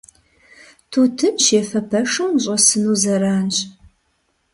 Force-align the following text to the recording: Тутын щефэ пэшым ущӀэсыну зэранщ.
Тутын 0.91 1.35
щефэ 1.45 1.79
пэшым 1.89 2.29
ущӀэсыну 2.35 2.95
зэранщ. 3.01 3.57